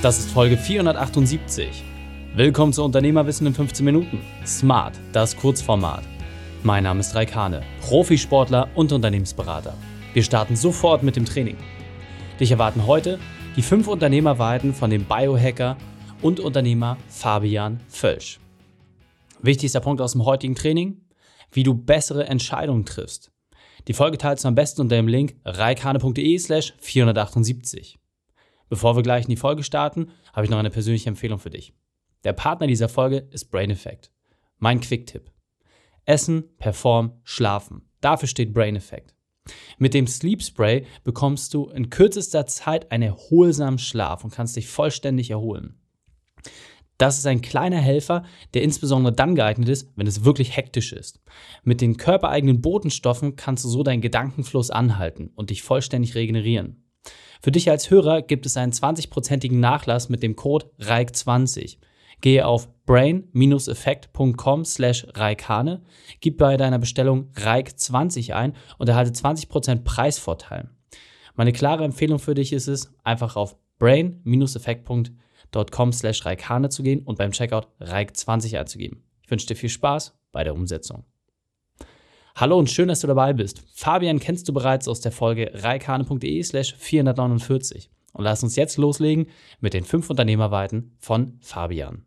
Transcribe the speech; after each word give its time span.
Das 0.00 0.20
ist 0.20 0.30
Folge 0.30 0.56
478. 0.56 1.82
Willkommen 2.36 2.72
zu 2.72 2.84
Unternehmerwissen 2.84 3.48
in 3.48 3.54
15 3.54 3.84
Minuten. 3.84 4.20
Smart, 4.46 4.94
das 5.12 5.36
Kurzformat. 5.36 6.04
Mein 6.62 6.84
Name 6.84 7.00
ist 7.00 7.16
Raikane, 7.16 7.64
Profisportler 7.80 8.68
und 8.76 8.92
Unternehmensberater. 8.92 9.74
Wir 10.14 10.22
starten 10.22 10.54
sofort 10.54 11.02
mit 11.02 11.16
dem 11.16 11.24
Training. 11.24 11.56
Dich 12.38 12.52
erwarten 12.52 12.86
heute 12.86 13.18
die 13.56 13.62
fünf 13.62 13.88
Unternehmerweiten 13.88 14.72
von 14.72 14.88
dem 14.88 15.04
Biohacker 15.04 15.76
und 16.22 16.38
Unternehmer 16.38 16.96
Fabian 17.08 17.80
Völsch. 17.88 18.38
Wichtigster 19.42 19.80
Punkt 19.80 20.00
aus 20.00 20.12
dem 20.12 20.24
heutigen 20.24 20.54
Training, 20.54 21.00
wie 21.50 21.64
du 21.64 21.74
bessere 21.74 22.28
Entscheidungen 22.28 22.84
triffst. 22.84 23.32
Die 23.88 23.94
Folge 23.94 24.16
teilst 24.16 24.44
du 24.44 24.48
am 24.48 24.54
besten 24.54 24.82
unter 24.82 24.94
dem 24.94 25.08
Link 25.08 25.34
reikane.de 25.44 26.38
slash 26.38 26.74
478. 26.78 27.98
Bevor 28.68 28.96
wir 28.96 29.02
gleich 29.02 29.24
in 29.24 29.30
die 29.30 29.36
Folge 29.36 29.62
starten, 29.62 30.10
habe 30.32 30.44
ich 30.44 30.50
noch 30.50 30.58
eine 30.58 30.70
persönliche 30.70 31.08
Empfehlung 31.08 31.38
für 31.38 31.50
dich. 31.50 31.72
Der 32.24 32.32
Partner 32.32 32.66
dieser 32.66 32.88
Folge 32.88 33.28
ist 33.30 33.50
Brain 33.50 33.70
Effect. 33.70 34.12
Mein 34.58 34.80
Quick-Tipp. 34.80 35.30
Essen, 36.04 36.44
Perform, 36.58 37.20
Schlafen. 37.22 37.82
Dafür 38.00 38.28
steht 38.28 38.52
Brain 38.52 38.76
Effect. 38.76 39.14
Mit 39.78 39.94
dem 39.94 40.06
Sleep 40.06 40.42
Spray 40.42 40.84
bekommst 41.04 41.54
du 41.54 41.68
in 41.68 41.90
kürzester 41.90 42.46
Zeit 42.46 42.90
einen 42.92 43.04
erholsamen 43.04 43.78
Schlaf 43.78 44.24
und 44.24 44.32
kannst 44.32 44.56
dich 44.56 44.68
vollständig 44.68 45.30
erholen. 45.30 45.80
Das 46.98 47.16
ist 47.16 47.26
ein 47.26 47.40
kleiner 47.40 47.78
Helfer, 47.78 48.24
der 48.54 48.62
insbesondere 48.62 49.14
dann 49.14 49.36
geeignet 49.36 49.68
ist, 49.68 49.88
wenn 49.94 50.08
es 50.08 50.24
wirklich 50.24 50.56
hektisch 50.56 50.92
ist. 50.92 51.20
Mit 51.62 51.80
den 51.80 51.96
körpereigenen 51.96 52.60
Botenstoffen 52.60 53.36
kannst 53.36 53.64
du 53.64 53.68
so 53.68 53.84
deinen 53.84 54.00
Gedankenfluss 54.00 54.70
anhalten 54.70 55.30
und 55.36 55.50
dich 55.50 55.62
vollständig 55.62 56.16
regenerieren. 56.16 56.87
Für 57.40 57.52
dich 57.52 57.70
als 57.70 57.90
Hörer 57.90 58.22
gibt 58.22 58.46
es 58.46 58.56
einen 58.56 58.72
20%igen 58.72 59.60
Nachlass 59.60 60.08
mit 60.08 60.22
dem 60.22 60.36
Code 60.36 60.70
REIK20. 60.80 61.76
Gehe 62.20 62.46
auf 62.46 62.68
brain-effekt.com 62.84 64.64
slash 64.64 65.06
reikane, 65.14 65.82
gib 66.20 66.38
bei 66.38 66.56
deiner 66.56 66.80
Bestellung 66.80 67.30
REIK20 67.34 68.32
ein 68.32 68.56
und 68.78 68.88
erhalte 68.88 69.12
20% 69.12 69.84
Preisvorteil. 69.84 70.68
Meine 71.36 71.52
klare 71.52 71.84
Empfehlung 71.84 72.18
für 72.18 72.34
dich 72.34 72.52
ist 72.52 72.66
es, 72.66 72.92
einfach 73.04 73.36
auf 73.36 73.56
brain-effekt.com 73.78 75.92
slash 75.92 76.26
reikane 76.26 76.70
zu 76.70 76.82
gehen 76.82 77.04
und 77.04 77.18
beim 77.18 77.30
Checkout 77.30 77.68
REIK20 77.80 78.58
einzugeben. 78.58 79.04
Ich 79.22 79.30
wünsche 79.30 79.46
dir 79.46 79.54
viel 79.54 79.68
Spaß 79.68 80.18
bei 80.32 80.42
der 80.42 80.54
Umsetzung. 80.54 81.04
Hallo 82.40 82.56
und 82.56 82.70
schön, 82.70 82.86
dass 82.86 83.00
du 83.00 83.08
dabei 83.08 83.32
bist. 83.32 83.64
Fabian 83.74 84.20
kennst 84.20 84.48
du 84.48 84.52
bereits 84.52 84.86
aus 84.86 85.00
der 85.00 85.10
Folge 85.10 85.50
reikane.de 85.54 86.40
slash 86.44 86.72
449. 86.76 87.90
Und 88.12 88.22
lass 88.22 88.44
uns 88.44 88.54
jetzt 88.54 88.76
loslegen 88.76 89.26
mit 89.58 89.74
den 89.74 89.82
fünf 89.82 90.08
Unternehmerweiten 90.08 90.94
von 91.00 91.36
Fabian. 91.40 92.06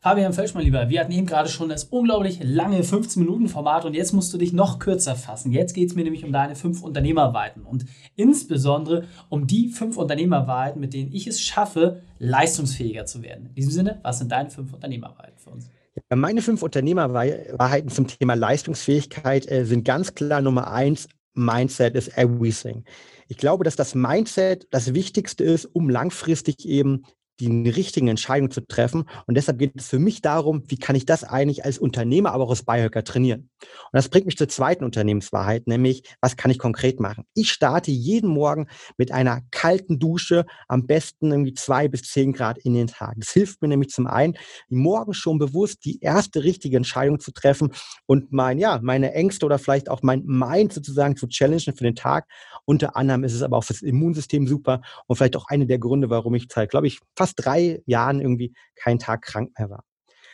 Fabian 0.00 0.34
Völsch, 0.34 0.52
mein 0.52 0.64
Lieber, 0.64 0.90
wir 0.90 1.00
hatten 1.00 1.12
eben 1.12 1.26
gerade 1.26 1.48
schon 1.48 1.70
das 1.70 1.84
unglaublich 1.84 2.40
lange 2.42 2.82
15-Minuten-Format 2.82 3.86
und 3.86 3.94
jetzt 3.94 4.12
musst 4.12 4.34
du 4.34 4.36
dich 4.36 4.52
noch 4.52 4.80
kürzer 4.80 5.16
fassen. 5.16 5.50
Jetzt 5.50 5.72
geht 5.72 5.88
es 5.88 5.96
mir 5.96 6.04
nämlich 6.04 6.26
um 6.26 6.32
deine 6.32 6.54
fünf 6.54 6.82
Unternehmerweiten 6.82 7.62
und 7.62 7.86
insbesondere 8.16 9.04
um 9.30 9.46
die 9.46 9.68
fünf 9.68 9.96
Unternehmerweiten, 9.96 10.78
mit 10.78 10.92
denen 10.92 11.10
ich 11.10 11.26
es 11.26 11.40
schaffe, 11.40 12.02
leistungsfähiger 12.18 13.06
zu 13.06 13.22
werden. 13.22 13.46
In 13.46 13.54
diesem 13.54 13.72
Sinne, 13.72 13.98
was 14.02 14.18
sind 14.18 14.30
deine 14.30 14.50
fünf 14.50 14.74
Unternehmerweiten 14.74 15.38
für 15.38 15.50
uns? 15.50 15.70
Meine 16.14 16.42
fünf 16.42 16.62
Unternehmerwahrheiten 16.62 17.90
zum 17.90 18.06
Thema 18.06 18.34
Leistungsfähigkeit 18.34 19.50
äh, 19.50 19.64
sind 19.64 19.84
ganz 19.84 20.14
klar 20.14 20.40
Nummer 20.40 20.70
eins, 20.70 21.08
Mindset 21.34 21.94
is 21.94 22.08
everything. 22.16 22.84
Ich 23.28 23.36
glaube, 23.36 23.64
dass 23.64 23.76
das 23.76 23.94
Mindset 23.94 24.66
das 24.70 24.94
Wichtigste 24.94 25.44
ist, 25.44 25.66
um 25.66 25.88
langfristig 25.88 26.66
eben 26.66 27.04
die 27.40 27.68
richtigen 27.68 28.08
Entscheidungen 28.08 28.50
zu 28.50 28.66
treffen. 28.66 29.04
Und 29.26 29.36
deshalb 29.36 29.58
geht 29.58 29.72
es 29.76 29.88
für 29.88 29.98
mich 29.98 30.20
darum, 30.20 30.64
wie 30.66 30.78
kann 30.78 30.96
ich 30.96 31.06
das 31.06 31.24
eigentlich 31.24 31.64
als 31.64 31.78
Unternehmer, 31.78 32.32
aber 32.32 32.44
auch 32.44 32.50
als 32.50 32.64
Biohacker 32.64 33.04
trainieren. 33.04 33.50
Und 33.60 33.92
das 33.92 34.08
bringt 34.08 34.26
mich 34.26 34.36
zur 34.36 34.48
zweiten 34.48 34.84
Unternehmenswahrheit, 34.84 35.66
nämlich, 35.66 36.02
was 36.20 36.36
kann 36.36 36.50
ich 36.50 36.58
konkret 36.58 37.00
machen? 37.00 37.24
Ich 37.34 37.50
starte 37.50 37.90
jeden 37.90 38.30
Morgen 38.30 38.66
mit 38.96 39.12
einer 39.12 39.40
kalten 39.50 39.98
Dusche, 39.98 40.46
am 40.66 40.86
besten 40.86 41.30
irgendwie 41.30 41.54
zwei 41.54 41.88
bis 41.88 42.02
zehn 42.02 42.32
Grad 42.32 42.58
in 42.58 42.74
den 42.74 42.88
Tag. 42.88 43.14
Das 43.18 43.30
hilft 43.30 43.62
mir 43.62 43.68
nämlich 43.68 43.90
zum 43.90 44.06
einen, 44.06 44.34
morgen 44.68 45.14
schon 45.14 45.38
bewusst 45.38 45.84
die 45.84 46.00
erste 46.00 46.42
richtige 46.44 46.76
Entscheidung 46.76 47.20
zu 47.20 47.32
treffen 47.32 47.72
und 48.06 48.32
mein, 48.32 48.58
ja, 48.58 48.80
meine 48.82 49.12
Ängste 49.14 49.46
oder 49.46 49.58
vielleicht 49.58 49.88
auch 49.88 50.02
mein 50.02 50.24
Mind 50.24 50.72
sozusagen 50.72 51.16
zu 51.16 51.26
challengen 51.28 51.76
für 51.76 51.84
den 51.84 51.94
Tag. 51.94 52.26
Unter 52.64 52.96
anderem 52.96 53.24
ist 53.24 53.34
es 53.34 53.42
aber 53.42 53.56
auch 53.56 53.64
fürs 53.64 53.82
Immunsystem 53.82 54.46
super 54.46 54.82
und 55.06 55.16
vielleicht 55.16 55.36
auch 55.36 55.46
eine 55.48 55.66
der 55.66 55.78
Gründe, 55.78 56.10
warum 56.10 56.34
ich 56.34 56.48
glaube 56.48 56.86
ich, 56.86 57.00
fast 57.16 57.27
drei 57.34 57.82
Jahren 57.86 58.20
irgendwie 58.20 58.54
keinen 58.74 58.98
Tag 58.98 59.22
krank 59.22 59.50
mehr 59.58 59.70
war. 59.70 59.84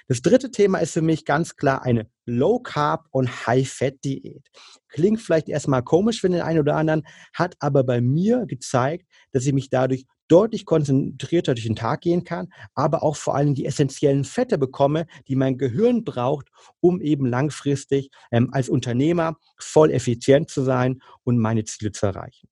Das 0.07 0.21
dritte 0.21 0.51
Thema 0.51 0.79
ist 0.79 0.93
für 0.93 1.03
mich 1.03 1.25
ganz 1.25 1.57
klar 1.57 1.83
eine 1.83 2.11
Low 2.27 2.59
Carb 2.59 3.07
und 3.11 3.47
High 3.47 3.67
Fat 3.67 4.05
Diät. 4.05 4.47
Klingt 4.89 5.21
vielleicht 5.21 5.49
erstmal 5.49 5.83
komisch 5.83 6.21
für 6.21 6.29
den 6.29 6.43
einen 6.43 6.59
oder 6.59 6.77
anderen, 6.77 7.07
hat 7.33 7.55
aber 7.59 7.85
bei 7.85 8.03
mir 8.03 8.45
gezeigt, 8.47 9.07
dass 9.33 9.47
ich 9.47 9.55
mich 9.55 9.71
dadurch 9.71 10.05
deutlich 10.29 10.67
konzentrierter 10.67 11.55
durch 11.55 11.67
den 11.67 11.77
Tag 11.77 12.03
gehen 12.03 12.25
kann, 12.25 12.49
aber 12.75 13.03
auch 13.03 13.17
vor 13.17 13.35
allem 13.35 13.55
die 13.55 13.67
essentiellen 13.67 14.25
Fette 14.25 14.59
bekomme, 14.59 15.07
die 15.29 15.37
mein 15.37 15.59
Gehirn 15.59 16.05
braucht, 16.05 16.49
um 16.81 17.01
eben 17.01 17.27
langfristig 17.27 18.11
ähm, 18.31 18.51
als 18.53 18.69
Unternehmer 18.69 19.37
voll 19.59 19.91
effizient 19.91 20.51
zu 20.51 20.63
sein 20.63 21.01
und 21.25 21.39
meine 21.39 21.65
Ziele 21.65 21.93
zu 21.93 22.07
erreichen. 22.07 22.49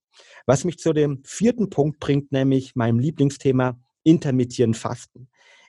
Was 0.46 0.64
mich 0.64 0.78
zu 0.78 0.92
dem 0.92 1.22
vierten 1.24 1.70
Punkt 1.70 1.98
bringt, 2.00 2.32
nämlich 2.32 2.74
meinem 2.76 2.98
Lieblingsthema 2.98 3.78
intermittierenden 4.04 4.78
Fasten. 4.78 5.28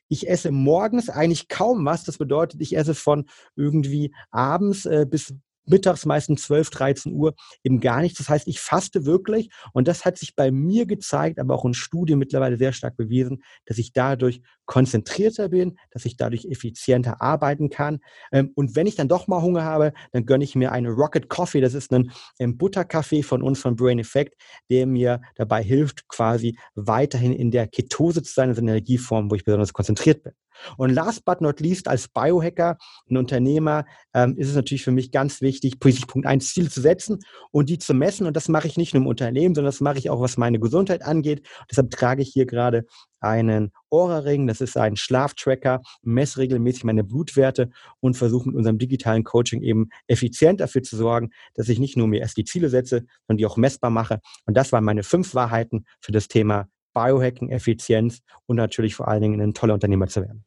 Ich 0.10 0.30
esse 0.30 0.52
morgens 0.52 1.10
eigentlich 1.10 1.48
kaum 1.48 1.86
was. 1.86 2.04
Das 2.04 2.18
bedeutet, 2.18 2.62
ich 2.62 2.76
esse 2.76 2.94
von 2.94 3.26
irgendwie 3.56 4.14
abends 4.32 4.86
äh, 4.86 5.06
bis 5.10 5.34
mittags 5.66 6.06
meistens 6.06 6.44
12, 6.44 6.70
13 6.70 7.14
Uhr 7.14 7.34
eben 7.64 7.80
gar 7.80 8.02
nichts. 8.02 8.18
Das 8.18 8.30
heißt, 8.30 8.48
ich 8.48 8.60
faste 8.60 9.06
wirklich 9.06 9.50
und 9.74 9.88
das 9.88 10.06
hat 10.06 10.18
sich 10.18 10.36
bei 10.36 10.52
mir 10.52 10.86
gezeigt, 10.86 11.40
aber 11.40 11.56
auch 11.56 11.66
in 11.66 11.74
Studien 11.74 12.20
mittlerweile 12.20 12.58
sehr 12.58 12.74
stark 12.74 12.98
bewiesen, 12.98 13.44
dass 13.66 13.78
ich 13.78 13.94
dadurch 13.94 14.42
konzentrierter 14.66 15.50
bin, 15.50 15.78
dass 15.92 16.06
ich 16.06 16.18
dadurch 16.18 16.46
effizienter 16.46 17.22
arbeiten 17.22 17.70
kann. 17.70 18.00
Ähm, 18.32 18.52
und 18.56 18.76
wenn 18.76 18.88
ich 18.88 18.96
dann 18.96 19.08
doch 19.08 19.28
mal 19.28 19.42
Hunger 19.42 19.64
habe, 19.64 19.94
dann 20.12 20.26
gönne 20.26 20.44
ich 20.44 20.56
mir 20.56 20.72
eine 20.72 20.90
Rocket 20.90 21.30
Coffee. 21.30 21.62
Das 21.62 21.74
ist 21.74 21.92
ein, 21.92 22.12
ein 22.40 22.58
Butterkaffee 22.58 23.24
von 23.24 23.42
uns 23.42 23.60
von 23.60 23.76
Brain 23.76 24.00
Effect, 24.00 24.36
der 24.70 24.88
mir 24.88 25.22
dabei 25.36 25.64
hilft, 25.64 26.08
quasi 26.08 26.58
weiterhin 26.76 27.34
in 27.34 27.52
der 27.52 27.68
Ketose 27.68 28.24
zu 28.24 28.34
sein, 28.34 28.50
also 28.50 28.62
in 28.62 28.68
der 28.68 28.76
Energieform, 28.76 29.30
wo 29.30 29.36
ich 29.36 29.44
besonders 29.44 29.74
konzentriert 29.74 30.24
bin. 30.24 30.34
Und 30.78 30.92
last 30.92 31.26
but 31.26 31.42
not 31.42 31.60
least, 31.60 31.88
als 31.88 32.08
Biohacker 32.08 32.78
und 33.10 33.18
Unternehmer 33.18 33.86
ähm, 34.14 34.36
ist 34.38 34.50
es 34.50 34.56
natürlich 34.56 34.84
für 34.84 34.92
mich 34.92 35.12
ganz 35.12 35.42
wichtig, 35.42 35.80
Punkt 35.80 36.28
1 36.28 36.54
Ziele 36.54 36.70
zu 36.70 36.82
setzen 36.82 37.20
und 37.52 37.70
die 37.70 37.78
zu 37.78 37.94
messen. 37.94 38.28
Und 38.28 38.36
das 38.36 38.50
mache 38.50 38.68
ich 38.68 38.78
nicht 38.78 38.94
nur 38.94 39.02
im 39.02 39.08
Unternehmen, 39.08 39.56
sondern 39.56 39.72
das 39.72 39.82
mache 39.82 39.98
ich 39.98 40.10
auch, 40.10 40.22
was 40.22 40.38
meine 40.38 40.60
Gesundheit 40.60 41.04
angeht. 41.04 41.46
Deshalb 41.70 41.92
trage 41.92 42.22
ich 42.22 42.30
hier 42.30 42.46
gerade 42.46 42.86
einen 43.24 43.72
Aura-Ring, 43.90 44.48
das 44.48 44.60
ist 44.60 44.76
ein 44.76 44.98
Schlaftracker, 44.98 45.82
messe 46.02 46.40
regelmäßig 46.40 46.84
meine 46.84 47.04
Blutwerte 47.04 47.70
und 48.02 48.18
versuche 48.18 48.50
mit 48.50 48.58
unserem 48.58 48.78
digitalen 48.78 49.24
Coaching 49.24 49.62
eben 49.62 49.90
effizient 50.08 50.60
dafür 50.60 50.84
zu 50.84 50.98
sorgen, 50.98 51.30
dass 51.54 51.70
ich 51.70 51.80
nicht 51.80 51.96
nur 51.96 52.08
mir 52.08 52.20
erst 52.20 52.38
die 52.38 52.44
Ziele 52.44 52.70
setze, 52.70 53.06
sondern 53.28 53.38
die 53.38 53.46
auch 53.46 53.58
messbar 53.58 53.92
mache. 53.92 54.20
Und 54.46 54.58
das 54.58 54.72
waren 54.72 54.84
meine 54.84 55.04
fünf 55.04 55.34
Wahrheiten 55.36 55.86
für 56.02 56.12
das 56.12 56.28
Thema 56.28 56.68
Biohacking, 56.94 57.50
Effizienz 57.50 58.22
und 58.46 58.58
natürlich 58.58 58.96
vor 58.96 59.08
allen 59.08 59.22
Dingen 59.22 59.42
ein 59.42 59.54
toller 59.54 59.74
Unternehmer 59.74 60.08
zu 60.08 60.22
werden. 60.22 60.44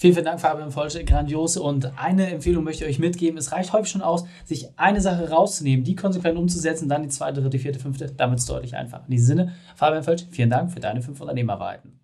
Vielen, 0.00 0.14
vielen 0.14 0.24
Dank, 0.24 0.40
Fabian 0.40 0.70
Folsche, 0.70 1.04
grandios. 1.04 1.58
Und 1.58 1.92
eine 1.98 2.28
Empfehlung 2.30 2.64
möchte 2.64 2.84
ich 2.84 2.90
euch 2.90 2.98
mitgeben. 2.98 3.36
Es 3.36 3.52
reicht 3.52 3.74
häufig 3.74 3.92
schon 3.92 4.00
aus, 4.00 4.24
sich 4.46 4.68
eine 4.78 5.02
Sache 5.02 5.28
rauszunehmen, 5.28 5.84
die 5.84 5.94
konsequent 5.94 6.38
umzusetzen, 6.38 6.88
dann 6.88 7.02
die 7.02 7.10
zweite, 7.10 7.42
dritte, 7.42 7.58
vierte, 7.58 7.78
fünfte. 7.78 8.10
Damit 8.16 8.38
ist 8.38 8.44
es 8.44 8.48
deutlich 8.48 8.74
einfacher. 8.74 9.04
In 9.06 9.10
diesem 9.10 9.26
Sinne, 9.26 9.54
Fabian 9.76 10.02
Folsch, 10.02 10.24
vielen 10.30 10.48
Dank 10.48 10.72
für 10.72 10.80
deine 10.80 11.02
fünf 11.02 11.20
Unternehmerweiten. 11.20 12.00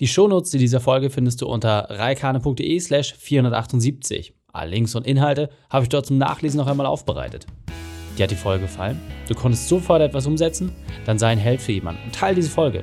Die 0.00 0.08
Shownotes 0.08 0.50
zu 0.50 0.58
dieser 0.58 0.80
Folge 0.80 1.08
findest 1.08 1.40
du 1.40 1.46
unter 1.46 1.86
reikane.de 1.88 2.80
slash 2.80 3.14
478. 3.14 4.34
Alle 4.52 4.70
Links 4.70 4.96
und 4.96 5.06
Inhalte 5.06 5.48
habe 5.70 5.84
ich 5.84 5.88
dort 5.88 6.06
zum 6.06 6.18
Nachlesen 6.18 6.58
noch 6.58 6.66
einmal 6.66 6.86
aufbereitet. 6.86 7.46
Dir 8.18 8.24
hat 8.24 8.32
die 8.32 8.34
Folge 8.34 8.62
gefallen? 8.62 9.00
Du 9.28 9.34
konntest 9.34 9.68
sofort 9.68 10.02
etwas 10.02 10.26
umsetzen? 10.26 10.72
Dann 11.04 11.20
sei 11.20 11.28
ein 11.28 11.38
Held 11.38 11.60
für 11.60 11.70
jemanden 11.70 12.02
und 12.06 12.14
teile 12.14 12.34
diese 12.34 12.50
Folge. 12.50 12.82